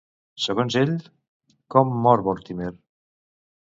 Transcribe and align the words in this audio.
Segons 0.45 0.77
ell, 0.79 0.95
com 1.75 1.93
mor 2.07 2.25
Vortimer? 2.31 2.73